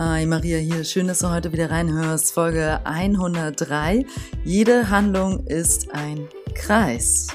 Hi 0.00 0.26
Maria 0.26 0.58
hier, 0.58 0.82
schön, 0.82 1.06
dass 1.06 1.20
du 1.20 1.30
heute 1.30 1.52
wieder 1.52 1.70
reinhörst. 1.70 2.32
Folge 2.32 2.84
103. 2.84 4.04
Jede 4.44 4.90
Handlung 4.90 5.46
ist 5.46 5.94
ein 5.94 6.28
Kreis. 6.56 7.28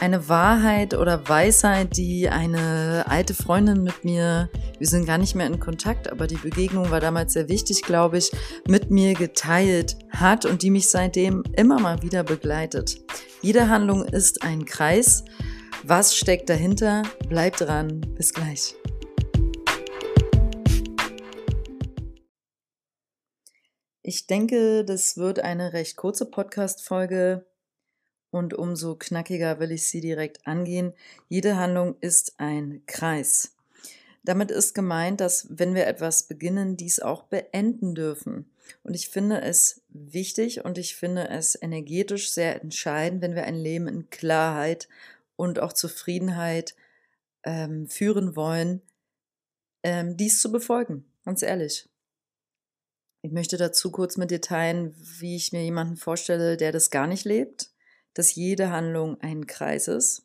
Eine 0.00 0.30
Wahrheit 0.30 0.94
oder 0.94 1.28
Weisheit, 1.28 1.98
die 1.98 2.30
eine 2.30 3.04
alte 3.08 3.34
Freundin 3.34 3.82
mit 3.82 4.06
mir, 4.06 4.48
wir 4.78 4.86
sind 4.86 5.04
gar 5.04 5.18
nicht 5.18 5.34
mehr 5.34 5.46
in 5.46 5.60
Kontakt, 5.60 6.10
aber 6.10 6.26
die 6.26 6.36
Begegnung 6.36 6.90
war 6.90 7.00
damals 7.00 7.34
sehr 7.34 7.50
wichtig, 7.50 7.82
glaube 7.82 8.16
ich, 8.16 8.32
mit 8.66 8.90
mir 8.90 9.12
geteilt 9.12 9.98
hat 10.08 10.46
und 10.46 10.62
die 10.62 10.70
mich 10.70 10.88
seitdem 10.88 11.42
immer 11.54 11.78
mal 11.78 12.02
wieder 12.02 12.24
begleitet. 12.24 13.02
Jede 13.42 13.68
Handlung 13.68 14.02
ist 14.02 14.42
ein 14.42 14.64
Kreis. 14.64 15.24
Was 15.84 16.16
steckt 16.16 16.48
dahinter? 16.48 17.02
Bleib 17.28 17.58
dran. 17.58 18.00
Bis 18.16 18.32
gleich. 18.32 18.74
Ich 24.08 24.26
denke, 24.26 24.86
das 24.86 25.18
wird 25.18 25.40
eine 25.40 25.74
recht 25.74 25.98
kurze 25.98 26.24
Podcast-Folge 26.24 27.44
und 28.30 28.54
umso 28.54 28.96
knackiger 28.96 29.60
will 29.60 29.70
ich 29.70 29.86
sie 29.86 30.00
direkt 30.00 30.46
angehen. 30.46 30.94
Jede 31.28 31.58
Handlung 31.58 31.94
ist 32.00 32.40
ein 32.40 32.80
Kreis. 32.86 33.54
Damit 34.24 34.50
ist 34.50 34.72
gemeint, 34.72 35.20
dass 35.20 35.46
wenn 35.50 35.74
wir 35.74 35.86
etwas 35.86 36.22
beginnen, 36.22 36.78
dies 36.78 37.00
auch 37.00 37.24
beenden 37.24 37.94
dürfen. 37.94 38.50
Und 38.82 38.94
ich 38.94 39.10
finde 39.10 39.42
es 39.42 39.82
wichtig 39.90 40.64
und 40.64 40.78
ich 40.78 40.96
finde 40.96 41.28
es 41.28 41.54
energetisch 41.60 42.32
sehr 42.32 42.62
entscheidend, 42.62 43.20
wenn 43.20 43.34
wir 43.34 43.44
ein 43.44 43.56
Leben 43.56 43.88
in 43.88 44.08
Klarheit 44.08 44.88
und 45.36 45.58
auch 45.58 45.74
Zufriedenheit 45.74 46.74
ähm, 47.44 47.90
führen 47.90 48.36
wollen, 48.36 48.80
ähm, 49.82 50.16
dies 50.16 50.40
zu 50.40 50.50
befolgen. 50.50 51.04
Ganz 51.26 51.42
ehrlich. 51.42 51.90
Ich 53.20 53.32
möchte 53.32 53.56
dazu 53.56 53.90
kurz 53.90 54.16
mit 54.16 54.30
dir 54.30 54.40
teilen, 54.40 54.94
wie 54.96 55.36
ich 55.36 55.52
mir 55.52 55.64
jemanden 55.64 55.96
vorstelle, 55.96 56.56
der 56.56 56.70
das 56.70 56.90
gar 56.90 57.06
nicht 57.06 57.24
lebt, 57.24 57.70
dass 58.14 58.34
jede 58.34 58.70
Handlung 58.70 59.20
ein 59.20 59.46
Kreis 59.46 59.88
ist. 59.88 60.20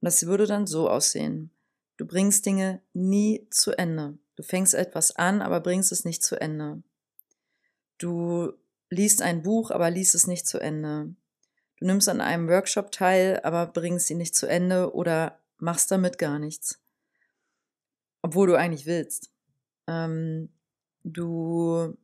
Und 0.00 0.06
das 0.06 0.26
würde 0.26 0.46
dann 0.46 0.66
so 0.66 0.88
aussehen. 0.88 1.50
Du 1.96 2.06
bringst 2.06 2.46
Dinge 2.46 2.80
nie 2.92 3.46
zu 3.50 3.72
Ende. 3.72 4.18
Du 4.36 4.42
fängst 4.42 4.74
etwas 4.74 5.16
an, 5.16 5.42
aber 5.42 5.60
bringst 5.60 5.92
es 5.92 6.04
nicht 6.04 6.22
zu 6.22 6.40
Ende. 6.40 6.82
Du 7.98 8.52
liest 8.90 9.22
ein 9.22 9.42
Buch, 9.42 9.70
aber 9.70 9.90
liest 9.90 10.14
es 10.14 10.26
nicht 10.26 10.46
zu 10.46 10.58
Ende. 10.58 11.14
Du 11.78 11.86
nimmst 11.86 12.08
an 12.08 12.20
einem 12.20 12.48
Workshop 12.48 12.92
teil, 12.92 13.40
aber 13.42 13.66
bringst 13.66 14.10
ihn 14.10 14.18
nicht 14.18 14.34
zu 14.34 14.46
Ende 14.46 14.94
oder 14.94 15.40
machst 15.58 15.90
damit 15.90 16.18
gar 16.18 16.38
nichts. 16.38 16.80
Obwohl 18.22 18.46
du 18.46 18.54
eigentlich 18.58 18.86
willst. 18.86 19.30
Ähm, 19.86 20.50
Du 21.04 21.96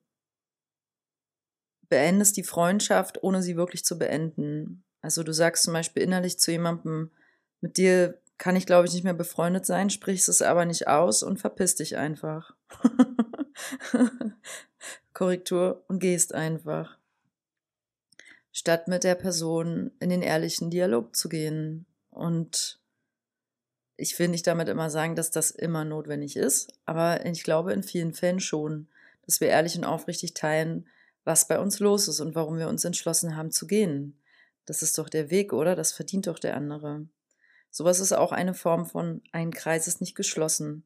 beendest 1.88 2.36
die 2.36 2.44
Freundschaft, 2.44 3.22
ohne 3.22 3.42
sie 3.42 3.56
wirklich 3.56 3.84
zu 3.84 3.98
beenden. 3.98 4.84
Also 5.02 5.22
du 5.22 5.32
sagst 5.32 5.64
zum 5.64 5.72
Beispiel 5.72 6.02
innerlich 6.02 6.38
zu 6.38 6.52
jemandem, 6.52 7.10
mit 7.60 7.76
dir 7.76 8.20
kann 8.38 8.56
ich, 8.56 8.64
glaube 8.64 8.86
ich, 8.86 8.94
nicht 8.94 9.04
mehr 9.04 9.12
befreundet 9.12 9.66
sein, 9.66 9.90
sprichst 9.90 10.28
es 10.28 10.40
aber 10.40 10.64
nicht 10.64 10.88
aus 10.88 11.22
und 11.22 11.38
verpiss 11.38 11.74
dich 11.74 11.96
einfach. 11.96 12.54
Korrektur 15.12 15.84
und 15.88 15.98
gehst 15.98 16.34
einfach. 16.34 16.96
Statt 18.52 18.88
mit 18.88 19.04
der 19.04 19.14
Person 19.14 19.90
in 20.00 20.08
den 20.08 20.22
ehrlichen 20.22 20.70
Dialog 20.70 21.14
zu 21.14 21.28
gehen 21.28 21.86
und 22.10 22.80
ich 24.00 24.18
will 24.18 24.28
nicht 24.28 24.46
damit 24.46 24.68
immer 24.68 24.88
sagen, 24.88 25.14
dass 25.14 25.30
das 25.30 25.50
immer 25.50 25.84
notwendig 25.84 26.36
ist, 26.36 26.72
aber 26.86 27.26
ich 27.26 27.44
glaube 27.44 27.72
in 27.72 27.82
vielen 27.82 28.14
Fällen 28.14 28.40
schon, 28.40 28.88
dass 29.26 29.40
wir 29.40 29.48
ehrlich 29.48 29.76
und 29.76 29.84
aufrichtig 29.84 30.32
teilen, 30.32 30.88
was 31.24 31.46
bei 31.46 31.60
uns 31.60 31.80
los 31.80 32.08
ist 32.08 32.20
und 32.20 32.34
warum 32.34 32.58
wir 32.58 32.68
uns 32.68 32.84
entschlossen 32.84 33.36
haben 33.36 33.50
zu 33.50 33.66
gehen. 33.66 34.18
Das 34.64 34.82
ist 34.82 34.96
doch 34.96 35.10
der 35.10 35.30
Weg, 35.30 35.52
oder? 35.52 35.76
Das 35.76 35.92
verdient 35.92 36.26
doch 36.26 36.38
der 36.38 36.56
andere. 36.56 37.06
Sowas 37.70 38.00
ist 38.00 38.12
auch 38.12 38.32
eine 38.32 38.54
Form 38.54 38.86
von 38.86 39.22
ein 39.32 39.52
Kreis 39.52 39.86
ist 39.86 40.00
nicht 40.00 40.14
geschlossen. 40.14 40.84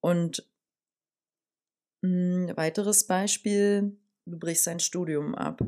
Und 0.00 0.48
ein 2.02 2.48
hm, 2.48 2.56
weiteres 2.56 3.06
Beispiel, 3.06 3.96
du 4.26 4.38
brichst 4.38 4.66
dein 4.66 4.80
Studium 4.80 5.34
ab, 5.34 5.60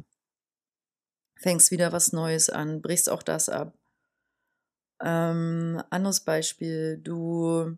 fängst 1.36 1.72
wieder 1.72 1.92
was 1.92 2.12
Neues 2.12 2.48
an, 2.48 2.80
brichst 2.80 3.10
auch 3.10 3.22
das 3.22 3.48
ab. 3.48 3.76
Ähm, 5.04 5.82
anderes 5.90 6.20
Beispiel, 6.20 6.96
du 6.96 7.76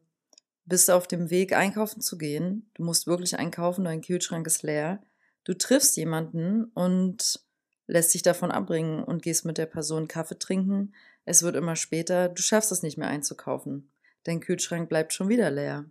bist 0.65 0.91
auf 0.91 1.09
dem 1.09 1.29
Weg, 1.29 1.53
einkaufen 1.53 2.01
zu 2.01 2.17
gehen. 2.17 2.71
Du 2.75 2.85
musst 2.85 3.09
wirklich 3.09 3.37
einkaufen, 3.37 3.85
dein 3.85 4.01
Kühlschrank 4.01 4.47
ist 4.47 4.63
leer. 4.63 5.03
Du 5.43 5.55
triffst 5.55 5.97
jemanden 5.97 6.67
und 6.67 7.41
lässt 7.89 8.15
dich 8.15 8.23
davon 8.23 8.53
abbringen 8.53 9.03
und 9.03 9.23
gehst 9.23 9.45
mit 9.45 9.59
der 9.59 9.67
Person 9.67 10.07
Kaffee 10.07 10.39
trinken. 10.39 10.95
Es 11.25 11.43
wird 11.43 11.57
immer 11.57 11.75
später, 11.75 12.29
du 12.29 12.41
schaffst 12.43 12.71
es 12.71 12.85
nicht 12.85 12.97
mehr 12.97 13.09
einzukaufen. 13.09 13.91
Dein 14.23 14.41
Kühlschrank 14.41 14.89
bleibt 14.89 15.13
schon 15.13 15.29
wieder 15.29 15.51
leer. 15.51 15.85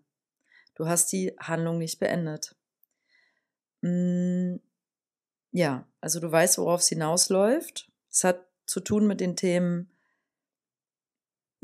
Du 0.76 0.88
hast 0.88 1.12
die 1.12 1.36
Handlung 1.38 1.78
nicht 1.78 2.00
beendet. 2.00 2.56
Mm, 3.82 4.58
ja, 5.52 5.86
also 6.00 6.22
du 6.22 6.32
weißt, 6.32 6.58
worauf 6.58 6.82
es 6.82 6.88
hinausläuft. 6.88 7.92
Es 8.10 8.24
hat 8.24 8.46
zu 8.66 8.80
tun 8.80 9.06
mit 9.06 9.20
den 9.20 9.36
Themen 9.36 9.90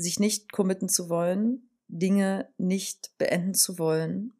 sich 0.02 0.20
nicht 0.20 0.52
committen 0.52 0.90
zu 0.90 1.10
wollen, 1.10 1.70
Dinge 1.88 2.50
nicht 2.58 3.18
beenden 3.18 3.54
zu 3.54 3.78
wollen. 3.78 4.34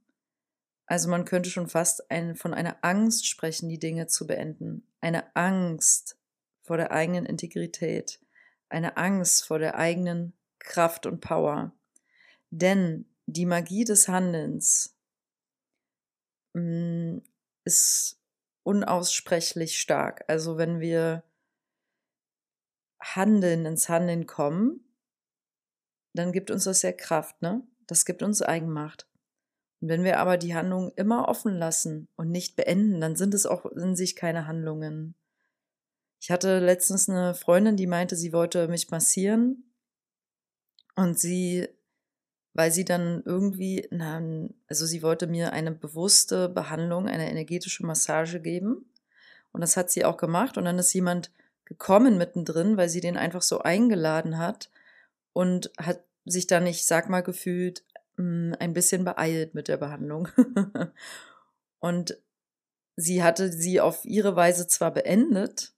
Also 0.86 1.10
man 1.10 1.26
könnte 1.26 1.50
schon 1.50 1.68
fast 1.68 2.10
ein, 2.12 2.36
von 2.36 2.54
einer 2.54 2.78
Angst 2.82 3.28
sprechen, 3.28 3.70
die 3.70 3.80
Dinge 3.80 4.08
zu 4.08 4.28
beenden. 4.28 4.86
Eine 5.00 5.36
Angst 5.36 6.18
vor 6.62 6.78
der 6.78 6.92
eigenen 6.92 7.26
Integrität, 7.26 8.20
eine 8.70 8.98
Angst 8.98 9.46
vor 9.46 9.60
der 9.60 9.76
eigenen 9.76 10.34
Kraft 10.60 11.06
und 11.06 11.22
Power. 11.22 11.74
Denn 12.50 13.06
die 13.26 13.46
Magie 13.46 13.84
des 13.84 14.08
Handelns 14.08 14.96
mh, 16.54 16.62
mm, 16.62 17.22
ist 17.64 18.20
unaussprechlich 18.64 19.80
stark. 19.80 20.24
Also 20.28 20.58
wenn 20.58 20.80
wir 20.80 21.24
handeln, 23.00 23.66
ins 23.66 23.90
Handeln 23.90 24.28
kommen, 24.28 24.84
dann 26.14 26.32
gibt 26.32 26.52
uns 26.52 26.66
das 26.66 26.82
ja 26.82 26.92
Kraft, 26.92 27.42
ne? 27.42 27.64
Das 27.88 28.06
gibt 28.06 28.24
uns 28.24 28.42
Eigenmacht. 28.42 29.08
Und 29.82 29.90
wenn 29.90 30.04
wir 30.04 30.20
aber 30.20 30.38
die 30.38 30.56
Handlungen 30.56 30.92
immer 30.96 31.28
offen 31.28 31.58
lassen 31.58 32.08
und 32.16 32.30
nicht 32.30 32.56
beenden, 32.56 33.02
dann 33.02 33.16
sind 33.16 33.34
es 33.34 33.46
auch 33.46 33.66
in 33.66 33.96
sich 33.96 34.16
keine 34.16 34.48
Handlungen. 34.48 35.16
Ich 36.20 36.30
hatte 36.30 36.60
letztens 36.60 37.10
eine 37.10 37.34
Freundin, 37.34 37.78
die 37.78 37.88
meinte, 37.88 38.16
sie 38.16 38.32
wollte 38.32 38.68
mich 38.68 38.92
massieren 38.92 39.74
und 40.96 41.20
sie, 41.20 41.68
weil 42.54 42.72
sie 42.72 42.86
dann 42.86 43.24
irgendwie, 43.26 43.88
na, 43.90 44.22
also 44.68 44.86
sie 44.86 45.02
wollte 45.02 45.26
mir 45.26 45.52
eine 45.52 45.72
bewusste 45.72 46.48
Behandlung, 46.48 47.08
eine 47.08 47.30
energetische 47.30 47.86
Massage 47.86 48.40
geben 48.40 48.86
und 49.52 49.62
das 49.62 49.78
hat 49.78 49.90
sie 49.90 50.06
auch 50.06 50.18
gemacht 50.18 50.60
und 50.60 50.66
dann 50.66 50.78
ist 50.78 50.94
jemand 50.94 51.32
gekommen 51.66 52.20
mittendrin, 52.20 52.78
weil 52.78 52.90
sie 52.90 53.02
den 53.02 53.18
einfach 53.18 53.42
so 53.42 53.60
eingeladen 53.60 54.38
hat 54.38 54.70
und 55.34 55.72
hat 55.78 56.04
sich 56.26 56.48
dann, 56.48 56.68
ich 56.68 56.86
sag 56.86 57.10
mal, 57.10 57.22
gefühlt 57.22 57.84
hm, 58.18 58.56
ein 58.60 58.74
bisschen 58.74 59.04
beeilt 59.04 59.54
mit 59.54 59.68
der 59.68 59.78
Behandlung. 59.78 60.28
und 61.80 62.18
sie 62.96 63.24
hatte 63.24 63.52
sie 63.52 63.80
auf 63.80 64.06
ihre 64.06 64.36
Weise 64.36 64.68
zwar 64.68 64.92
beendet, 64.92 65.74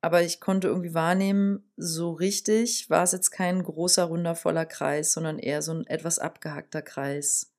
aber 0.00 0.22
ich 0.22 0.40
konnte 0.40 0.68
irgendwie 0.68 0.94
wahrnehmen, 0.94 1.64
so 1.76 2.12
richtig 2.12 2.88
war 2.88 3.02
es 3.02 3.12
jetzt 3.12 3.30
kein 3.30 3.62
großer, 3.62 4.04
runder, 4.04 4.36
voller 4.36 4.66
Kreis, 4.66 5.12
sondern 5.12 5.38
eher 5.38 5.60
so 5.60 5.72
ein 5.72 5.86
etwas 5.86 6.18
abgehackter 6.18 6.82
Kreis. 6.82 7.52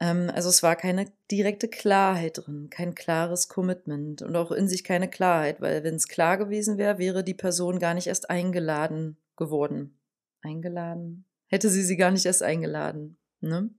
Ähm, 0.00 0.30
also 0.32 0.48
es 0.48 0.62
war 0.62 0.76
keine 0.76 1.06
direkte 1.30 1.68
Klarheit 1.68 2.38
drin, 2.38 2.70
kein 2.70 2.94
klares 2.94 3.48
Commitment 3.48 4.22
und 4.22 4.36
auch 4.36 4.52
in 4.52 4.68
sich 4.68 4.84
keine 4.84 5.10
Klarheit, 5.10 5.60
weil 5.60 5.82
wenn 5.82 5.96
es 5.96 6.08
klar 6.08 6.38
gewesen 6.38 6.78
wäre, 6.78 6.98
wäre 6.98 7.24
die 7.24 7.34
Person 7.34 7.80
gar 7.80 7.94
nicht 7.94 8.06
erst 8.06 8.30
eingeladen 8.30 9.16
geworden. 9.40 9.98
Eingeladen? 10.42 11.24
Hätte 11.48 11.68
sie 11.68 11.82
sie 11.82 11.96
gar 11.96 12.12
nicht 12.12 12.26
erst 12.26 12.44
eingeladen. 12.44 13.18
Ne? 13.40 13.70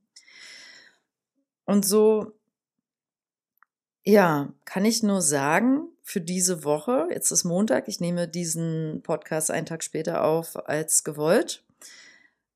Und 1.63 1.85
so, 1.85 2.33
ja, 4.03 4.51
kann 4.65 4.83
ich 4.83 5.03
nur 5.03 5.21
sagen, 5.21 5.87
für 6.03 6.19
diese 6.19 6.65
Woche, 6.65 7.07
jetzt 7.11 7.31
ist 7.31 7.45
Montag, 7.45 7.87
ich 7.87 8.01
nehme 8.01 8.27
diesen 8.27 9.01
Podcast 9.03 9.51
einen 9.51 9.67
Tag 9.67 9.83
später 9.83 10.25
auf 10.25 10.67
als 10.67 11.05
gewollt. 11.05 11.63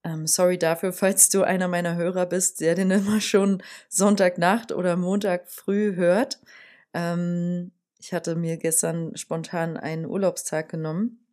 Ähm, 0.04 0.28
sorry 0.28 0.58
dafür, 0.58 0.92
falls 0.92 1.30
du 1.30 1.44
einer 1.44 1.68
meiner 1.68 1.96
Hörer 1.96 2.26
bist, 2.26 2.60
der 2.60 2.76
den 2.76 2.92
immer 2.92 3.22
schon 3.22 3.64
Sonntagnacht 3.88 4.72
oder 4.72 4.98
Montag 4.98 5.50
früh 5.50 5.96
hört. 5.96 6.42
Ähm, 6.94 7.72
ich 8.00 8.14
hatte 8.14 8.36
mir 8.36 8.58
gestern 8.58 9.16
spontan 9.16 9.78
einen 9.78 10.06
Urlaubstag 10.06 10.68
genommen 10.70 11.25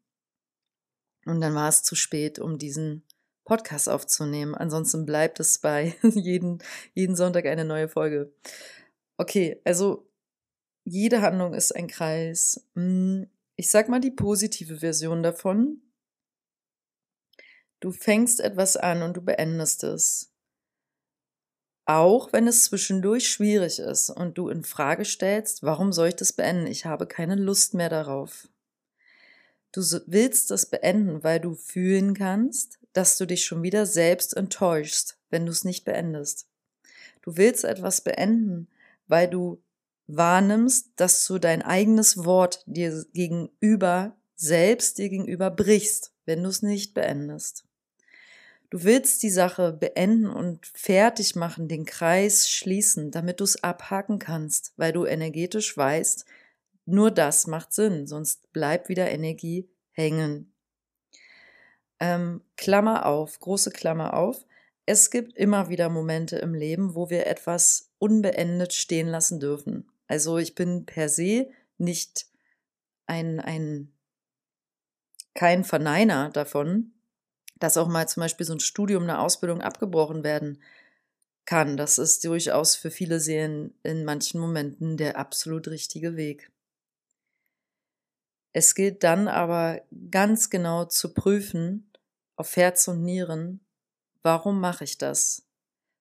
und 1.26 1.40
dann 1.40 1.54
war 1.54 1.68
es 1.68 1.82
zu 1.82 1.94
spät, 1.94 2.38
um 2.38 2.58
diesen 2.58 3.02
Podcast 3.44 3.88
aufzunehmen. 3.88 4.54
Ansonsten 4.54 5.06
bleibt 5.06 5.40
es 5.40 5.58
bei 5.58 5.94
jeden, 6.02 6.62
jeden 6.94 7.16
Sonntag 7.16 7.46
eine 7.46 7.64
neue 7.64 7.88
Folge. 7.88 8.32
Okay, 9.16 9.60
also 9.64 10.08
jede 10.84 11.22
Handlung 11.22 11.54
ist 11.54 11.74
ein 11.74 11.86
Kreis. 11.86 12.66
Hm, 12.74 13.28
ich 13.56 13.70
sag 13.70 13.88
mal 13.88 14.00
die 14.00 14.10
positive 14.10 14.78
Version 14.78 15.22
davon. 15.22 15.82
Du 17.80 17.90
fängst 17.90 18.40
etwas 18.40 18.76
an 18.76 19.02
und 19.02 19.16
du 19.16 19.22
beendest 19.22 19.84
es. 19.84 20.32
Auch 21.84 22.32
wenn 22.32 22.46
es 22.46 22.64
zwischendurch 22.64 23.28
schwierig 23.28 23.80
ist 23.80 24.08
und 24.10 24.38
du 24.38 24.48
in 24.48 24.62
Frage 24.62 25.04
stellst, 25.04 25.64
warum 25.64 25.92
soll 25.92 26.08
ich 26.08 26.16
das 26.16 26.32
beenden? 26.32 26.68
Ich 26.68 26.86
habe 26.86 27.08
keine 27.08 27.34
Lust 27.34 27.74
mehr 27.74 27.88
darauf. 27.88 28.48
Du 29.72 29.80
willst 30.06 30.50
das 30.50 30.66
beenden, 30.66 31.24
weil 31.24 31.40
du 31.40 31.54
fühlen 31.54 32.14
kannst, 32.14 32.78
dass 32.92 33.16
du 33.16 33.26
dich 33.26 33.44
schon 33.44 33.62
wieder 33.62 33.86
selbst 33.86 34.36
enttäuschst, 34.36 35.18
wenn 35.30 35.46
du 35.46 35.52
es 35.52 35.64
nicht 35.64 35.84
beendest. 35.84 36.46
Du 37.22 37.36
willst 37.36 37.64
etwas 37.64 38.02
beenden, 38.02 38.68
weil 39.08 39.28
du 39.28 39.62
wahrnimmst, 40.08 40.90
dass 40.96 41.26
du 41.26 41.38
dein 41.38 41.62
eigenes 41.62 42.24
Wort 42.24 42.62
dir 42.66 43.04
gegenüber 43.14 44.14
selbst 44.42 44.98
dir 44.98 45.08
gegenüber 45.08 45.50
brichst, 45.50 46.12
wenn 46.26 46.42
du 46.42 46.48
es 46.48 46.62
nicht 46.62 46.94
beendest. 46.94 47.64
Du 48.70 48.82
willst 48.84 49.22
die 49.22 49.30
Sache 49.30 49.72
beenden 49.72 50.26
und 50.26 50.66
fertig 50.66 51.36
machen, 51.36 51.68
den 51.68 51.84
Kreis 51.84 52.48
schließen, 52.50 53.10
damit 53.10 53.40
du 53.40 53.44
es 53.44 53.62
abhaken 53.62 54.18
kannst, 54.18 54.72
weil 54.76 54.92
du 54.92 55.04
energetisch 55.04 55.76
weißt, 55.76 56.24
nur 56.84 57.10
das 57.10 57.46
macht 57.46 57.72
Sinn, 57.72 58.06
sonst 58.06 58.52
bleibt 58.52 58.88
wieder 58.88 59.10
Energie 59.10 59.68
hängen. 59.92 60.52
Ähm, 62.00 62.42
Klammer 62.56 63.06
auf, 63.06 63.38
große 63.38 63.70
Klammer 63.70 64.14
auf. 64.14 64.44
Es 64.86 65.10
gibt 65.10 65.36
immer 65.36 65.68
wieder 65.68 65.88
Momente 65.88 66.36
im 66.38 66.54
Leben, 66.54 66.94
wo 66.94 67.10
wir 67.10 67.26
etwas 67.26 67.90
unbeendet 67.98 68.72
stehen 68.72 69.06
lassen 69.06 69.38
dürfen. 69.38 69.88
Also 70.08 70.38
ich 70.38 70.54
bin 70.54 70.84
per 70.84 71.08
se 71.08 71.48
nicht 71.78 72.26
ein, 73.06 73.38
ein 73.38 73.92
kein 75.34 75.64
Verneiner 75.64 76.30
davon, 76.30 76.92
dass 77.56 77.76
auch 77.76 77.88
mal 77.88 78.08
zum 78.08 78.22
Beispiel 78.22 78.44
so 78.44 78.54
ein 78.54 78.60
Studium, 78.60 79.04
eine 79.04 79.20
Ausbildung 79.20 79.60
abgebrochen 79.60 80.24
werden 80.24 80.60
kann. 81.44 81.76
Das 81.76 81.98
ist 81.98 82.24
durchaus 82.24 82.74
für 82.74 82.90
viele 82.90 83.20
Seelen 83.20 83.74
in 83.82 84.04
manchen 84.04 84.40
Momenten 84.40 84.96
der 84.96 85.16
absolut 85.16 85.68
richtige 85.68 86.16
Weg. 86.16 86.50
Es 88.52 88.74
gilt 88.74 89.02
dann 89.02 89.28
aber 89.28 89.82
ganz 90.10 90.50
genau 90.50 90.84
zu 90.84 91.14
prüfen, 91.14 91.90
auf 92.36 92.56
Herz 92.56 92.88
und 92.88 93.02
Nieren, 93.02 93.60
warum 94.22 94.60
mache 94.60 94.84
ich 94.84 94.98
das? 94.98 95.46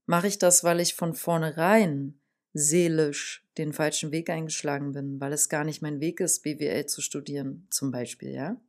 Mache 0.05 0.27
ich 0.27 0.37
das, 0.37 0.63
weil 0.63 0.79
ich 0.79 0.95
von 0.95 1.13
vornherein 1.13 2.19
seelisch 2.53 3.47
den 3.57 3.71
falschen 3.73 4.11
Weg 4.11 4.29
eingeschlagen 4.29 4.91
bin, 4.91 5.21
weil 5.21 5.33
es 5.33 5.49
gar 5.49 5.63
nicht 5.63 5.81
mein 5.81 5.99
Weg 5.99 6.19
ist, 6.19 6.41
BWL 6.43 6.85
zu 6.85 7.01
studieren, 7.01 7.67
zum 7.69 7.91
Beispiel, 7.91 8.31
ja? 8.31 8.59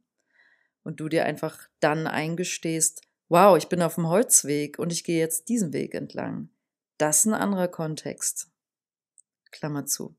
Und 0.84 1.00
du 1.00 1.08
dir 1.08 1.24
einfach 1.24 1.68
dann 1.80 2.06
eingestehst, 2.06 3.02
wow, 3.28 3.56
ich 3.56 3.68
bin 3.68 3.82
auf 3.82 3.94
dem 3.96 4.08
Holzweg 4.08 4.78
und 4.78 4.92
ich 4.92 5.04
gehe 5.04 5.18
jetzt 5.18 5.48
diesen 5.48 5.72
Weg 5.72 5.94
entlang. 5.94 6.50
Das 6.98 7.18
ist 7.18 7.26
ein 7.26 7.34
anderer 7.34 7.68
Kontext. 7.68 8.50
Klammer 9.50 9.86
zu. 9.86 10.16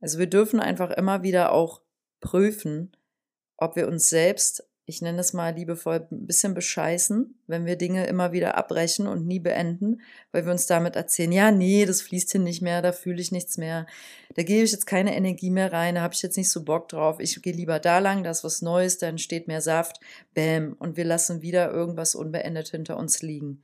Also 0.00 0.18
wir 0.18 0.26
dürfen 0.26 0.60
einfach 0.60 0.90
immer 0.90 1.22
wieder 1.22 1.52
auch 1.52 1.82
prüfen, 2.20 2.92
ob 3.56 3.76
wir 3.76 3.88
uns 3.88 4.08
selbst 4.08 4.64
ich 4.90 5.00
nenne 5.02 5.20
es 5.20 5.32
mal 5.32 5.54
liebevoll, 5.54 6.06
ein 6.10 6.26
bisschen 6.26 6.52
bescheißen, 6.52 7.38
wenn 7.46 7.64
wir 7.64 7.76
Dinge 7.76 8.06
immer 8.08 8.32
wieder 8.32 8.56
abbrechen 8.56 9.06
und 9.06 9.24
nie 9.24 9.38
beenden, 9.38 10.00
weil 10.32 10.44
wir 10.44 10.50
uns 10.52 10.66
damit 10.66 10.96
erzählen, 10.96 11.30
ja, 11.30 11.52
nee, 11.52 11.86
das 11.86 12.02
fließt 12.02 12.32
hin 12.32 12.42
nicht 12.42 12.60
mehr, 12.60 12.82
da 12.82 12.90
fühle 12.92 13.20
ich 13.20 13.30
nichts 13.30 13.56
mehr, 13.56 13.86
da 14.34 14.42
gebe 14.42 14.64
ich 14.64 14.72
jetzt 14.72 14.86
keine 14.86 15.16
Energie 15.16 15.50
mehr 15.50 15.72
rein, 15.72 15.94
da 15.94 16.02
habe 16.02 16.14
ich 16.14 16.22
jetzt 16.22 16.36
nicht 16.36 16.50
so 16.50 16.64
Bock 16.64 16.88
drauf, 16.88 17.20
ich 17.20 17.40
gehe 17.40 17.52
lieber 17.52 17.78
da 17.78 18.00
lang, 18.00 18.24
da 18.24 18.30
ist 18.30 18.42
was 18.42 18.62
Neues, 18.62 18.98
da 18.98 19.06
entsteht 19.06 19.46
mehr 19.46 19.60
Saft, 19.60 20.00
bäm, 20.34 20.74
und 20.78 20.96
wir 20.96 21.04
lassen 21.04 21.40
wieder 21.40 21.70
irgendwas 21.70 22.16
unbeendet 22.16 22.68
hinter 22.68 22.96
uns 22.96 23.22
liegen. 23.22 23.62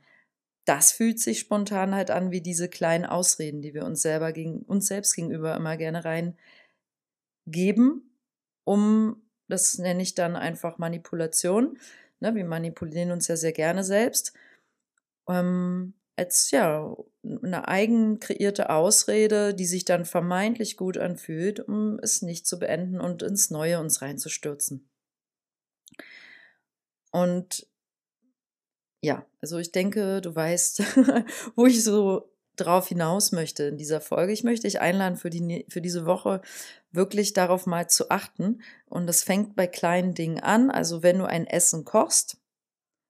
Das 0.65 0.93
fühlt 0.93 1.19
sich 1.19 1.39
spontan 1.39 1.93
halt 1.93 2.09
an 2.09 2.31
wie 2.31 2.41
diese 2.41 2.69
kleinen 2.69 3.05
Ausreden, 3.05 3.61
die 3.61 3.73
wir 3.73 3.85
uns 3.85 4.01
selber 4.01 4.31
gegen 4.31 4.61
uns 4.63 4.87
selbst 4.87 5.13
gegenüber 5.13 5.55
immer 5.55 5.77
gerne 5.77 6.03
reingeben, 7.45 8.07
um 8.67 9.21
das 9.47 9.77
nenne 9.77 10.03
ich 10.03 10.13
dann 10.13 10.35
einfach 10.35 10.77
Manipulation. 10.77 11.79
Ne, 12.19 12.35
wir 12.35 12.45
manipulieren 12.45 13.11
uns 13.11 13.27
ja 13.27 13.37
sehr 13.37 13.53
gerne 13.53 13.83
selbst. 13.83 14.33
Ähm, 15.29 15.93
als 16.17 16.51
ja 16.51 16.95
eine 17.23 17.67
eigen 17.67 18.19
kreierte 18.19 18.69
Ausrede, 18.69 19.53
die 19.53 19.65
sich 19.65 19.85
dann 19.85 20.03
vermeintlich 20.03 20.75
gut 20.75 20.97
anfühlt, 20.97 21.59
um 21.61 21.99
es 21.99 22.21
nicht 22.21 22.45
zu 22.47 22.59
beenden 22.59 22.99
und 22.99 23.23
ins 23.23 23.51
Neue 23.51 23.79
uns 23.79 24.01
reinzustürzen. 24.01 24.89
Und 27.11 27.67
ja, 29.01 29.25
also 29.41 29.59
ich 29.59 29.71
denke, 29.71 30.21
du 30.21 30.35
weißt, 30.35 30.79
wo 31.55 31.67
ich 31.67 31.83
so 31.83 32.33
drauf 32.57 32.87
hinaus 32.87 33.31
möchte 33.31 33.63
in 33.63 33.77
dieser 33.77 34.01
Folge. 34.01 34.33
Ich 34.33 34.43
möchte 34.43 34.67
dich 34.67 34.81
einladen, 34.81 35.15
für, 35.15 35.29
die, 35.29 35.65
für 35.69 35.81
diese 35.81 36.05
Woche 36.05 36.41
wirklich 36.91 37.33
darauf 37.33 37.65
mal 37.65 37.89
zu 37.89 38.09
achten. 38.09 38.61
Und 38.87 39.07
das 39.07 39.23
fängt 39.23 39.55
bei 39.55 39.67
kleinen 39.67 40.13
Dingen 40.13 40.39
an. 40.39 40.69
Also 40.69 41.03
wenn 41.03 41.19
du 41.19 41.25
ein 41.25 41.47
Essen 41.47 41.85
kochst, 41.85 42.37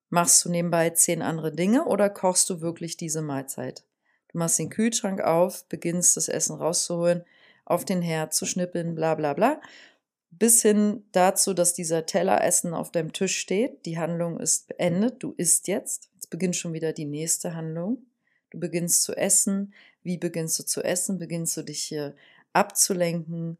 machst 0.10 0.46
du 0.46 0.50
nebenbei 0.50 0.90
zehn 0.92 1.22
andere 1.22 1.52
Dinge 1.52 1.86
oder 1.86 2.10
kochst 2.10 2.50
du 2.50 2.62
wirklich 2.62 2.98
diese 2.98 3.22
Mahlzeit? 3.22 3.84
Du 4.30 4.38
machst 4.38 4.60
den 4.60 4.70
Kühlschrank 4.70 5.22
auf, 5.22 5.68
beginnst 5.68 6.18
das 6.18 6.28
Essen 6.28 6.56
rauszuholen, 6.56 7.24
auf 7.66 7.86
den 7.86 8.02
Herd 8.02 8.34
zu 8.34 8.46
schnippeln, 8.46 8.96
bla 8.96 9.16
bla 9.16 9.34
bla. 9.34 9.62
Bis 10.30 10.62
hin 10.62 11.06
dazu, 11.14 11.54
dass 11.54 11.74
dieser 11.74 12.06
Teller 12.06 12.44
Essen 12.44 12.74
auf 12.74 12.92
deinem 12.92 13.14
Tisch 13.14 13.38
steht. 13.38 13.86
Die 13.86 13.98
Handlung 13.98 14.40
ist 14.40 14.68
beendet. 14.68 15.24
Du 15.24 15.34
isst 15.38 15.68
jetzt. 15.68 16.10
Jetzt 16.14 16.30
beginnt 16.30 16.56
schon 16.56 16.74
wieder 16.74 16.94
die 16.94 17.06
nächste 17.06 17.56
Handlung. 17.56 18.06
Du 18.50 18.60
beginnst 18.60 19.04
zu 19.04 19.16
essen. 19.16 19.74
Wie 20.04 20.18
beginnst 20.18 20.58
du 20.60 20.64
zu 20.64 20.84
essen? 20.84 21.18
Beginnst 21.20 21.56
du 21.58 21.64
dich 21.64 21.84
hier 21.84 22.16
abzulenken? 22.54 23.58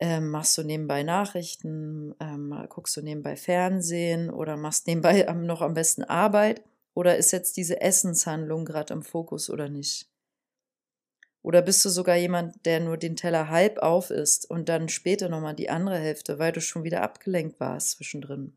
Ähm, 0.00 0.30
machst 0.30 0.58
du 0.58 0.62
nebenbei 0.62 1.02
Nachrichten? 1.02 2.14
Ähm, 2.20 2.54
guckst 2.68 2.96
du 2.96 3.02
nebenbei 3.02 3.36
Fernsehen? 3.36 4.30
Oder 4.30 4.56
machst 4.56 4.86
nebenbei 4.86 5.22
noch 5.32 5.62
am 5.62 5.74
besten 5.74 6.02
Arbeit? 6.04 6.62
Oder 6.94 7.16
ist 7.16 7.32
jetzt 7.32 7.56
diese 7.56 7.80
Essenshandlung 7.80 8.64
gerade 8.64 8.94
im 8.94 9.02
Fokus 9.02 9.50
oder 9.50 9.68
nicht? 9.68 10.08
Oder 11.42 11.60
bist 11.60 11.84
du 11.84 11.90
sogar 11.90 12.16
jemand, 12.16 12.64
der 12.64 12.80
nur 12.80 12.96
den 12.96 13.16
Teller 13.16 13.50
halb 13.50 13.78
auf 13.78 14.10
isst 14.10 14.48
und 14.48 14.68
dann 14.68 14.88
später 14.88 15.28
nochmal 15.28 15.54
die 15.54 15.68
andere 15.68 15.98
Hälfte, 15.98 16.38
weil 16.38 16.52
du 16.52 16.60
schon 16.60 16.84
wieder 16.84 17.02
abgelenkt 17.02 17.60
warst 17.60 17.90
zwischendrin? 17.90 18.56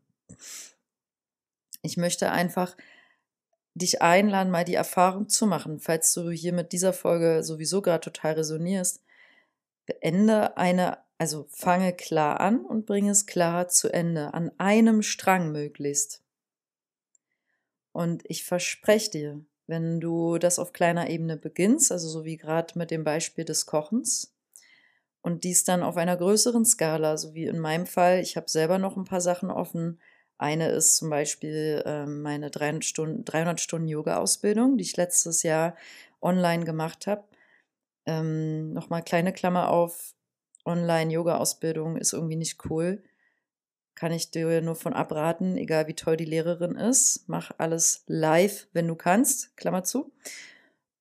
Ich 1.82 1.96
möchte 1.96 2.32
einfach 2.32 2.76
dich 3.78 4.02
einladen, 4.02 4.50
mal 4.50 4.64
die 4.64 4.74
Erfahrung 4.74 5.28
zu 5.28 5.46
machen, 5.46 5.80
falls 5.80 6.12
du 6.14 6.30
hier 6.30 6.52
mit 6.52 6.72
dieser 6.72 6.92
Folge 6.92 7.42
sowieso 7.42 7.82
gerade 7.82 8.00
total 8.00 8.34
resonierst. 8.34 9.02
Beende 9.86 10.56
eine, 10.56 10.98
also 11.18 11.46
fange 11.48 11.92
klar 11.92 12.40
an 12.40 12.64
und 12.64 12.86
bringe 12.86 13.10
es 13.10 13.26
klar 13.26 13.68
zu 13.68 13.92
Ende, 13.92 14.34
an 14.34 14.52
einem 14.58 15.02
Strang 15.02 15.52
möglichst. 15.52 16.22
Und 17.92 18.22
ich 18.26 18.44
verspreche 18.44 19.10
dir, 19.10 19.40
wenn 19.66 20.00
du 20.00 20.38
das 20.38 20.58
auf 20.58 20.72
kleiner 20.72 21.10
Ebene 21.10 21.36
beginnst, 21.36 21.92
also 21.92 22.08
so 22.08 22.24
wie 22.24 22.36
gerade 22.36 22.78
mit 22.78 22.90
dem 22.90 23.04
Beispiel 23.04 23.44
des 23.44 23.66
Kochens, 23.66 24.34
und 25.20 25.44
dies 25.44 25.64
dann 25.64 25.82
auf 25.82 25.96
einer 25.96 26.16
größeren 26.16 26.64
Skala, 26.64 27.16
so 27.16 27.34
wie 27.34 27.44
in 27.44 27.58
meinem 27.58 27.86
Fall, 27.86 28.20
ich 28.20 28.36
habe 28.36 28.48
selber 28.48 28.78
noch 28.78 28.96
ein 28.96 29.04
paar 29.04 29.20
Sachen 29.20 29.50
offen, 29.50 30.00
eine 30.38 30.68
ist 30.70 30.96
zum 30.96 31.10
Beispiel 31.10 31.82
ähm, 31.84 32.22
meine 32.22 32.50
300 32.50 32.84
Stunden, 32.84 33.24
300 33.24 33.60
Stunden 33.60 33.88
Yoga-Ausbildung, 33.88 34.78
die 34.78 34.84
ich 34.84 34.96
letztes 34.96 35.42
Jahr 35.42 35.76
online 36.22 36.64
gemacht 36.64 37.06
habe. 37.06 37.24
Ähm, 38.06 38.72
Nochmal 38.72 39.02
kleine 39.02 39.32
Klammer 39.32 39.68
auf, 39.70 40.14
Online-Yoga-Ausbildung 40.64 41.96
ist 41.96 42.12
irgendwie 42.12 42.36
nicht 42.36 42.64
cool. 42.70 43.02
Kann 43.94 44.12
ich 44.12 44.30
dir 44.30 44.60
nur 44.62 44.76
von 44.76 44.92
abraten, 44.92 45.56
egal 45.56 45.88
wie 45.88 45.94
toll 45.94 46.16
die 46.16 46.24
Lehrerin 46.24 46.76
ist. 46.76 47.28
Mach 47.28 47.50
alles 47.58 48.04
live, 48.06 48.68
wenn 48.72 48.86
du 48.86 48.94
kannst, 48.94 49.56
Klammer 49.56 49.82
zu. 49.82 50.12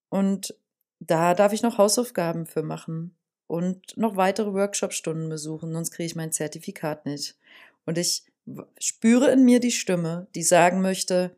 Und 0.10 0.56
da 1.00 1.34
darf 1.36 1.54
ich 1.54 1.62
noch 1.62 1.78
Hausaufgaben 1.78 2.46
für 2.46 2.64
machen 2.64 3.16
und 3.46 3.96
noch 3.98 4.16
weitere 4.16 4.54
Workshop-Stunden 4.54 5.30
besuchen, 5.30 5.74
sonst 5.74 5.92
kriege 5.92 6.08
ich 6.08 6.16
mein 6.16 6.32
Zertifikat 6.32 7.06
nicht. 7.06 7.38
Und 7.86 7.98
ich 7.98 8.24
spüre 8.80 9.32
in 9.32 9.44
mir 9.44 9.60
die 9.60 9.72
Stimme, 9.72 10.28
die 10.36 10.44
sagen 10.44 10.82
möchte, 10.82 11.36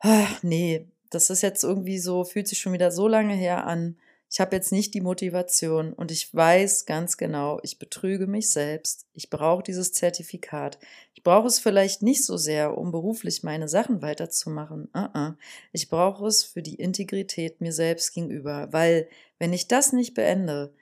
ach, 0.00 0.42
nee, 0.42 0.88
das 1.10 1.30
ist 1.30 1.42
jetzt 1.42 1.64
irgendwie 1.64 1.98
so, 1.98 2.24
fühlt 2.24 2.48
sich 2.48 2.58
schon 2.58 2.72
wieder 2.72 2.90
so 2.90 3.08
lange 3.08 3.34
her 3.34 3.66
an. 3.66 3.96
ich 4.28 4.40
habe 4.40 4.56
jetzt 4.56 4.72
nicht 4.72 4.92
die 4.92 5.00
Motivation 5.00 5.92
und 5.92 6.10
ich 6.10 6.34
weiß 6.34 6.84
ganz 6.84 7.16
genau, 7.16 7.60
ich 7.62 7.78
betrüge 7.78 8.26
mich 8.26 8.50
selbst. 8.50 9.06
Ich 9.14 9.30
brauche 9.30 9.62
dieses 9.62 9.92
Zertifikat. 9.92 10.78
Ich 11.14 11.22
brauche 11.22 11.46
es 11.46 11.60
vielleicht 11.60 12.02
nicht 12.02 12.24
so 12.24 12.36
sehr, 12.36 12.76
um 12.76 12.90
beruflich 12.90 13.44
meine 13.44 13.68
Sachen 13.68 14.02
weiterzumachen. 14.02 14.88
Uh 14.94 14.98
-uh. 14.98 15.34
Ich 15.72 15.88
brauche 15.88 16.26
es 16.26 16.42
für 16.42 16.60
die 16.60 16.74
Integrität 16.74 17.60
mir 17.60 17.72
selbst 17.72 18.14
gegenüber, 18.14 18.68
weil 18.72 19.08
wenn 19.38 19.52
ich 19.52 19.68
das 19.68 19.92
nicht 19.92 20.14
beende, 20.14 20.74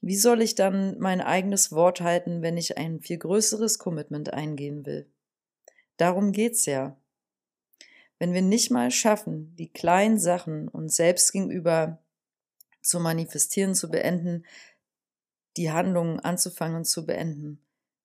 wie 0.00 0.16
soll 0.16 0.42
ich 0.42 0.54
dann 0.54 0.98
mein 0.98 1.20
eigenes 1.20 1.72
Wort 1.72 2.00
halten, 2.00 2.42
wenn 2.42 2.56
ich 2.56 2.78
ein 2.78 3.00
viel 3.00 3.18
größeres 3.18 3.78
Commitment 3.78 4.32
eingehen 4.32 4.86
will? 4.86 5.10
Darum 5.96 6.32
geht's 6.32 6.66
ja. 6.66 6.96
Wenn 8.18 8.32
wir 8.32 8.42
nicht 8.42 8.70
mal 8.70 8.90
schaffen, 8.90 9.54
die 9.56 9.72
kleinen 9.72 10.18
Sachen 10.18 10.68
uns 10.68 10.96
selbst 10.96 11.32
gegenüber 11.32 11.98
zu 12.80 13.00
manifestieren, 13.00 13.74
zu 13.74 13.90
beenden, 13.90 14.44
die 15.56 15.70
Handlungen 15.70 16.20
anzufangen 16.20 16.78
und 16.78 16.84
zu 16.84 17.04
beenden. 17.04 17.60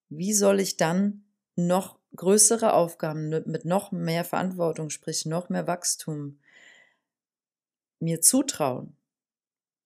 Wie 0.10 0.34
soll 0.34 0.60
ich 0.60 0.78
dann 0.78 1.26
noch 1.56 2.00
größere 2.16 2.74
Aufgaben 2.74 3.30
mit 3.30 3.66
noch 3.66 3.92
mehr 3.92 4.26
Verantwortung, 4.26 4.90
sprich 4.90 5.26
noch 5.26 5.50
mehr 5.50 5.68
Wachstum, 5.68 6.40
mir 8.00 8.22
zutrauen? 8.22 8.98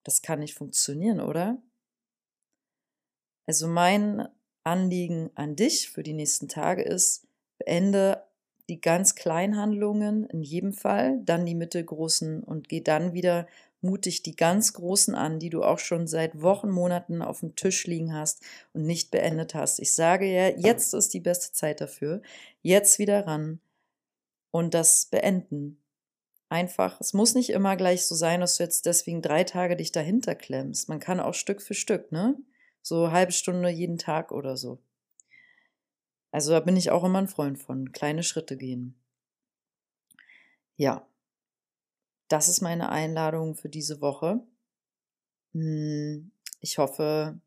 Das 0.04 0.22
kann 0.22 0.40
nicht 0.40 0.56
funktionieren, 0.56 1.20
oder? 1.20 1.62
Also 3.48 3.68
mein 3.68 4.28
Anliegen 4.64 5.32
an 5.36 5.56
dich 5.56 5.90
für 5.90 6.04
die 6.04 6.14
nächsten 6.14 6.50
Tage 6.50 6.84
ist, 6.84 7.26
beende 7.58 8.24
die 8.70 8.82
ganz 8.82 9.16
kleinen 9.16 9.56
Handlungen 9.58 10.26
in 10.26 10.44
jedem 10.44 10.74
Fall, 10.74 11.22
dann 11.24 11.46
die 11.46 11.56
mittelgroßen 11.56 12.44
und 12.44 12.68
geh 12.68 12.82
dann 12.82 13.14
wieder 13.14 13.48
mutig 13.80 14.24
die 14.24 14.36
ganz 14.36 14.74
großen 14.74 15.16
an, 15.16 15.40
die 15.40 15.50
du 15.50 15.64
auch 15.64 15.80
schon 15.80 16.08
seit 16.08 16.42
Wochen, 16.42 16.70
Monaten 16.70 17.22
auf 17.22 17.40
dem 17.40 17.56
Tisch 17.56 17.88
liegen 17.88 18.14
hast 18.14 18.44
und 18.74 18.86
nicht 18.86 19.12
beendet 19.12 19.56
hast. 19.56 19.80
Ich 19.80 19.94
sage 19.94 20.26
ja, 20.26 20.50
jetzt 20.50 20.94
ist 20.94 21.14
die 21.14 21.20
beste 21.22 21.54
Zeit 21.54 21.80
dafür. 21.80 22.22
Jetzt 22.62 23.00
wieder 23.00 23.26
ran 23.26 23.60
und 24.52 24.74
das 24.74 25.06
beenden. 25.06 25.82
Einfach, 26.50 27.00
es 27.02 27.14
muss 27.14 27.36
nicht 27.36 27.52
immer 27.52 27.76
gleich 27.78 28.06
so 28.06 28.16
sein, 28.16 28.42
dass 28.42 28.58
du 28.58 28.64
jetzt 28.64 28.86
deswegen 28.86 29.22
drei 29.22 29.44
Tage 29.44 29.76
dich 29.78 29.92
dahinter 29.92 30.36
klemmst. 30.36 30.90
Man 30.90 31.00
kann 31.00 31.20
auch 31.20 31.34
Stück 31.34 31.62
für 31.62 31.74
Stück, 31.74 32.12
ne? 32.12 32.36
So 32.88 33.12
halbe 33.12 33.34
Stunde 33.34 33.68
jeden 33.68 33.98
Tag 33.98 34.32
oder 34.32 34.56
so. 34.56 34.82
Also 36.32 36.52
da 36.52 36.62
bin 36.62 36.78
ich 36.78 36.90
auch 36.90 37.04
immer 37.04 37.20
ein 37.20 37.28
Freund 37.28 37.60
von. 37.60 37.92
Kleine 37.92 38.24
Schritte 38.24 38.56
gehen. 38.56 38.96
Ja, 40.78 41.06
das 42.30 42.48
ist 42.48 42.62
meine 42.62 42.88
Einladung 42.88 43.56
für 43.56 43.68
diese 43.68 44.00
Woche. 44.00 44.42
Hm, 45.52 46.32
ich 46.62 46.78
hoffe, 46.78 47.42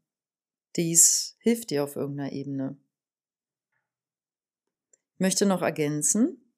dies 0.76 1.38
hilft 1.38 1.70
dir 1.70 1.84
auf 1.84 1.96
irgendeiner 1.96 2.32
Ebene. 2.32 2.76
Ich 5.14 5.20
möchte 5.20 5.46
noch 5.46 5.62
ergänzen, 5.62 6.52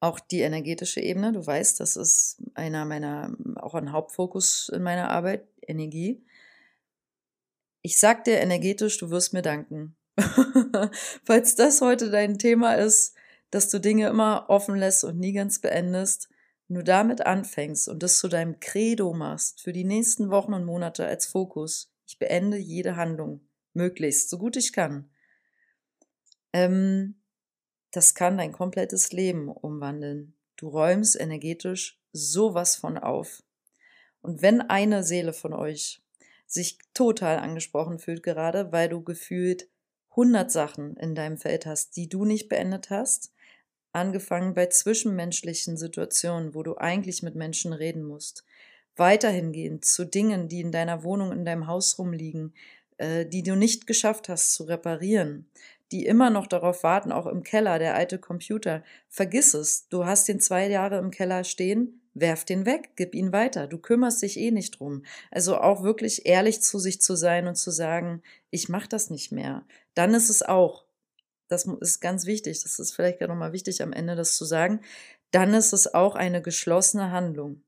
auch 0.00 0.20
die 0.20 0.40
energetische 0.40 1.00
Ebene. 1.00 1.32
Du 1.32 1.46
weißt, 1.46 1.80
das 1.80 1.96
ist 1.96 2.42
einer 2.54 2.86
meiner, 2.86 3.36
auch 3.56 3.74
ein 3.74 3.92
Hauptfokus 3.92 4.70
in 4.70 4.82
meiner 4.82 5.10
Arbeit, 5.10 5.46
Energie. 5.60 6.25
Ich 7.86 8.00
sag 8.00 8.24
dir 8.24 8.40
energetisch, 8.40 8.98
du 8.98 9.10
wirst 9.10 9.32
mir 9.32 9.42
danken. 9.42 9.94
Falls 11.24 11.54
das 11.54 11.80
heute 11.80 12.10
dein 12.10 12.36
Thema 12.36 12.74
ist, 12.74 13.14
dass 13.52 13.68
du 13.68 13.78
Dinge 13.78 14.08
immer 14.08 14.46
offen 14.48 14.74
lässt 14.74 15.04
und 15.04 15.20
nie 15.20 15.32
ganz 15.32 15.60
beendest, 15.60 16.28
du 16.68 16.82
damit 16.82 17.24
anfängst 17.24 17.88
und 17.88 18.02
das 18.02 18.18
zu 18.18 18.26
deinem 18.26 18.58
Credo 18.58 19.12
machst 19.12 19.62
für 19.62 19.72
die 19.72 19.84
nächsten 19.84 20.30
Wochen 20.30 20.52
und 20.52 20.64
Monate 20.64 21.06
als 21.06 21.26
Fokus, 21.26 21.92
ich 22.08 22.18
beende 22.18 22.56
jede 22.56 22.96
Handlung, 22.96 23.46
möglichst, 23.72 24.30
so 24.30 24.38
gut 24.38 24.56
ich 24.56 24.72
kann, 24.72 25.08
ähm, 26.52 27.22
das 27.92 28.16
kann 28.16 28.36
dein 28.36 28.50
komplettes 28.50 29.12
Leben 29.12 29.48
umwandeln. 29.48 30.34
Du 30.56 30.70
räumst 30.70 31.14
energetisch 31.14 32.00
sowas 32.10 32.74
von 32.74 32.98
auf. 32.98 33.44
Und 34.22 34.42
wenn 34.42 34.60
eine 34.60 35.04
Seele 35.04 35.32
von 35.32 35.52
euch 35.52 36.02
sich 36.46 36.78
total 36.94 37.38
angesprochen 37.38 37.98
fühlt 37.98 38.22
gerade, 38.22 38.72
weil 38.72 38.88
du 38.88 39.02
gefühlt 39.02 39.68
100 40.10 40.50
Sachen 40.50 40.96
in 40.96 41.14
deinem 41.14 41.36
Feld 41.36 41.66
hast, 41.66 41.96
die 41.96 42.08
du 42.08 42.24
nicht 42.24 42.48
beendet 42.48 42.90
hast, 42.90 43.32
angefangen 43.92 44.54
bei 44.54 44.66
zwischenmenschlichen 44.66 45.76
Situationen, 45.76 46.54
wo 46.54 46.62
du 46.62 46.76
eigentlich 46.76 47.22
mit 47.22 47.34
Menschen 47.34 47.72
reden 47.72 48.02
musst, 48.02 48.44
weiterhin 48.94 49.52
gehen 49.52 49.82
zu 49.82 50.04
Dingen, 50.04 50.48
die 50.48 50.60
in 50.60 50.72
deiner 50.72 51.02
Wohnung, 51.02 51.32
in 51.32 51.44
deinem 51.44 51.66
Haus 51.66 51.98
rumliegen, 51.98 52.54
äh, 52.98 53.26
die 53.26 53.42
du 53.42 53.56
nicht 53.56 53.86
geschafft 53.86 54.28
hast 54.28 54.54
zu 54.54 54.64
reparieren, 54.64 55.50
die 55.92 56.06
immer 56.06 56.30
noch 56.30 56.46
darauf 56.46 56.82
warten, 56.82 57.12
auch 57.12 57.26
im 57.26 57.42
Keller, 57.42 57.78
der 57.78 57.94
alte 57.94 58.18
Computer. 58.18 58.82
Vergiss 59.08 59.54
es, 59.54 59.88
du 59.88 60.06
hast 60.06 60.28
den 60.28 60.40
zwei 60.40 60.68
Jahre 60.68 60.98
im 60.98 61.10
Keller 61.10 61.44
stehen, 61.44 62.00
werf 62.18 62.44
den 62.44 62.66
weg, 62.66 62.90
gib 62.96 63.14
ihn 63.14 63.32
weiter, 63.32 63.66
du 63.66 63.78
kümmerst 63.78 64.22
dich 64.22 64.38
eh 64.38 64.50
nicht 64.50 64.80
drum. 64.80 65.04
Also 65.30 65.58
auch 65.58 65.82
wirklich 65.82 66.26
ehrlich 66.26 66.62
zu 66.62 66.78
sich 66.78 67.00
zu 67.00 67.16
sein 67.16 67.46
und 67.46 67.56
zu 67.56 67.70
sagen, 67.70 68.22
ich 68.50 68.68
mach 68.68 68.86
das 68.86 69.10
nicht 69.10 69.32
mehr. 69.32 69.64
Dann 69.94 70.14
ist 70.14 70.30
es 70.30 70.42
auch 70.42 70.86
das 71.48 71.66
ist 71.80 72.00
ganz 72.00 72.26
wichtig, 72.26 72.62
das 72.62 72.78
ist 72.78 72.92
vielleicht 72.92 73.20
ja 73.20 73.28
nochmal 73.28 73.52
wichtig 73.52 73.82
am 73.82 73.92
Ende 73.92 74.16
das 74.16 74.36
zu 74.36 74.44
sagen, 74.44 74.80
dann 75.30 75.54
ist 75.54 75.72
es 75.72 75.92
auch 75.94 76.14
eine 76.14 76.42
geschlossene 76.42 77.10
Handlung. 77.10 77.62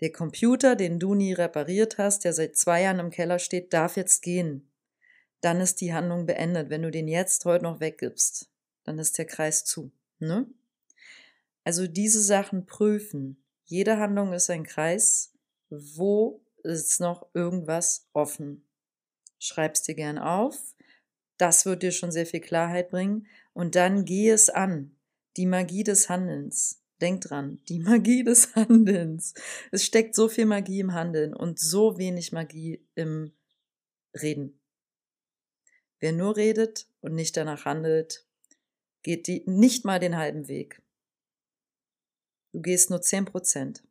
Der 0.00 0.12
Computer, 0.12 0.76
den 0.76 0.98
du 0.98 1.14
nie 1.14 1.32
repariert 1.32 1.98
hast, 1.98 2.24
der 2.24 2.32
seit 2.32 2.56
zwei 2.56 2.82
Jahren 2.82 2.98
im 2.98 3.10
Keller 3.10 3.38
steht, 3.38 3.72
darf 3.72 3.96
jetzt 3.96 4.22
gehen. 4.22 4.68
Dann 5.40 5.60
ist 5.60 5.80
die 5.80 5.94
Handlung 5.94 6.26
beendet. 6.26 6.70
Wenn 6.70 6.82
du 6.82 6.90
den 6.90 7.06
jetzt 7.06 7.44
heute 7.44 7.64
noch 7.64 7.80
weggibst, 7.80 8.50
dann 8.82 8.98
ist 8.98 9.16
der 9.18 9.26
Kreis 9.26 9.64
zu. 9.64 9.92
Ne? 10.18 10.46
Also 11.62 11.86
diese 11.86 12.20
Sachen 12.20 12.66
prüfen. 12.66 13.43
Jede 13.64 13.98
Handlung 13.98 14.32
ist 14.32 14.50
ein 14.50 14.64
Kreis. 14.64 15.32
Wo 15.70 16.44
ist 16.62 17.00
noch 17.00 17.28
irgendwas 17.34 18.08
offen? 18.12 18.66
Schreib's 19.38 19.82
dir 19.82 19.94
gern 19.94 20.18
auf 20.18 20.74
das 21.38 21.66
wird 21.66 21.82
dir 21.82 21.92
schon 21.92 22.12
sehr 22.12 22.26
viel 22.26 22.40
Klarheit 22.40 22.90
bringen. 22.90 23.26
Und 23.52 23.74
dann 23.74 24.04
geh 24.04 24.30
es 24.30 24.50
an. 24.50 24.96
Die 25.36 25.46
Magie 25.46 25.84
des 25.84 26.08
Handelns. 26.08 26.80
Denk 27.00 27.22
dran, 27.22 27.60
die 27.68 27.78
Magie 27.80 28.22
des 28.22 28.54
Handelns. 28.54 29.34
Es 29.72 29.84
steckt 29.84 30.14
so 30.14 30.28
viel 30.28 30.46
Magie 30.46 30.80
im 30.80 30.94
Handeln 30.94 31.34
und 31.34 31.58
so 31.58 31.98
wenig 31.98 32.32
Magie 32.32 32.86
im 32.94 33.32
Reden. 34.20 34.60
Wer 35.98 36.12
nur 36.12 36.36
redet 36.36 36.86
und 37.00 37.14
nicht 37.14 37.36
danach 37.36 37.64
handelt, 37.64 38.26
geht 39.02 39.26
die, 39.26 39.42
nicht 39.46 39.84
mal 39.84 39.98
den 39.98 40.16
halben 40.16 40.48
Weg. 40.48 40.82
Du 42.54 42.62
gehst 42.62 42.88
nur 42.88 43.02
10 43.02 43.24
Prozent. 43.24 43.82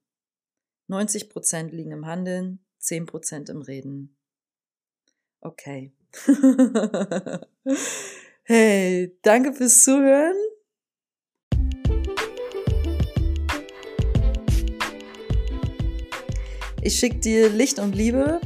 90 0.87 1.27
Prozent 1.27 1.73
liegen 1.73 1.91
im 1.91 2.05
Handeln, 2.05 2.65
10 2.79 3.07
Prozent 3.07 3.49
im 3.49 3.61
Reden. 3.61 4.15
Okay. 5.41 5.91
hey, 8.43 9.19
danke 9.21 9.51
fürs 9.51 9.83
Zuhören. 9.83 10.37
Ich 16.81 16.97
schicke 16.99 17.19
dir 17.19 17.49
Licht 17.49 17.79
und 17.79 17.93
Liebe. 17.93 18.39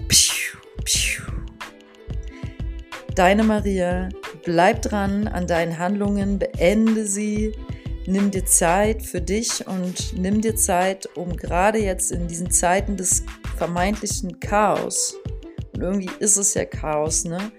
Deine 3.14 3.44
Maria, 3.44 4.10
bleib 4.44 4.82
dran 4.82 5.28
an 5.28 5.46
deinen 5.46 5.78
Handlungen, 5.78 6.40
beende 6.40 7.06
sie. 7.06 7.54
Nimm 8.08 8.32
dir 8.32 8.46
Zeit 8.46 9.04
für 9.04 9.22
dich 9.22 9.68
und 9.68 10.18
nimm 10.18 10.42
dir 10.42 10.56
Zeit, 10.56 11.08
um 11.16 11.36
gerade 11.36 11.78
jetzt 11.78 12.12
in 12.12 12.28
diesen 12.28 12.50
Zeiten 12.50 12.98
des 12.98 13.24
vermeintlichen 13.58 14.40
Chaos 14.40 15.16
und 15.78 15.84
irgendwie 15.84 16.10
ist 16.18 16.38
es 16.38 16.56
ja 16.56 16.66
Chaos, 16.66 17.24
ne? 17.24 17.52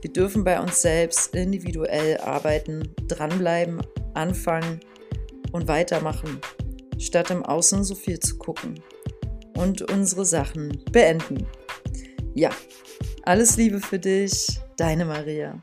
Wir 0.00 0.12
dürfen 0.12 0.44
bei 0.44 0.60
uns 0.60 0.80
selbst 0.80 1.34
individuell 1.34 2.18
arbeiten, 2.18 2.94
dranbleiben, 3.08 3.82
anfangen 4.14 4.78
und 5.50 5.66
weitermachen, 5.66 6.38
statt 6.98 7.32
im 7.32 7.42
Außen 7.44 7.82
so 7.82 7.96
viel 7.96 8.20
zu 8.20 8.38
gucken 8.38 8.80
und 9.56 9.90
unsere 9.90 10.24
Sachen 10.24 10.84
beenden. 10.92 11.48
Ja, 12.34 12.50
alles 13.24 13.56
Liebe 13.56 13.80
für 13.80 13.98
dich, 13.98 14.60
deine 14.76 15.04
Maria. 15.04 15.60